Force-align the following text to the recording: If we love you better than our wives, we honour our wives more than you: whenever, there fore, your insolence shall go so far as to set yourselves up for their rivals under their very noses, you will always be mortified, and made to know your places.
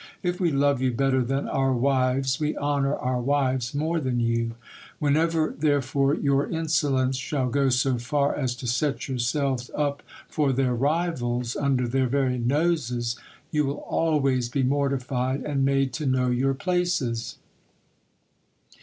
If 0.23 0.41
we 0.41 0.49
love 0.51 0.81
you 0.81 0.91
better 0.91 1.21
than 1.23 1.47
our 1.47 1.73
wives, 1.73 2.39
we 2.39 2.57
honour 2.57 2.95
our 2.95 3.19
wives 3.21 3.75
more 3.75 3.99
than 3.99 4.19
you: 4.19 4.55
whenever, 4.97 5.53
there 5.55 5.79
fore, 5.83 6.15
your 6.15 6.49
insolence 6.49 7.17
shall 7.17 7.47
go 7.51 7.69
so 7.69 7.99
far 7.99 8.35
as 8.35 8.55
to 8.55 8.65
set 8.65 9.07
yourselves 9.07 9.69
up 9.75 10.01
for 10.27 10.53
their 10.53 10.73
rivals 10.73 11.55
under 11.55 11.87
their 11.87 12.07
very 12.07 12.39
noses, 12.39 13.15
you 13.51 13.63
will 13.63 13.81
always 13.87 14.49
be 14.49 14.63
mortified, 14.63 15.43
and 15.43 15.63
made 15.63 15.93
to 15.93 16.07
know 16.07 16.31
your 16.31 16.55
places. 16.55 17.35